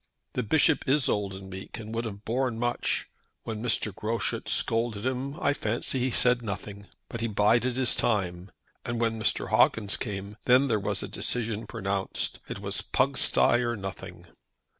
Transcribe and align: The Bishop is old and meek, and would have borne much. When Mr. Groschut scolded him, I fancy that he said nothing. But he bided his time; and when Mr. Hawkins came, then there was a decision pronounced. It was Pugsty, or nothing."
The 0.33 0.41
Bishop 0.41 0.89
is 0.89 1.07
old 1.07 1.35
and 1.35 1.47
meek, 1.47 1.77
and 1.77 1.93
would 1.93 2.05
have 2.05 2.25
borne 2.25 2.57
much. 2.57 3.07
When 3.43 3.61
Mr. 3.61 3.93
Groschut 3.93 4.49
scolded 4.49 5.05
him, 5.05 5.39
I 5.39 5.53
fancy 5.53 5.99
that 5.99 6.05
he 6.05 6.09
said 6.09 6.41
nothing. 6.41 6.87
But 7.07 7.21
he 7.21 7.27
bided 7.27 7.75
his 7.75 7.95
time; 7.95 8.49
and 8.83 8.99
when 8.99 9.21
Mr. 9.21 9.49
Hawkins 9.49 9.97
came, 9.97 10.37
then 10.45 10.69
there 10.69 10.79
was 10.79 11.03
a 11.03 11.07
decision 11.07 11.67
pronounced. 11.67 12.39
It 12.49 12.57
was 12.57 12.81
Pugsty, 12.81 13.61
or 13.63 13.75
nothing." 13.75 14.25